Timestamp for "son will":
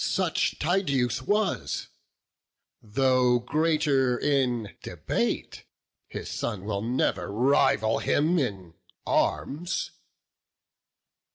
6.27-6.81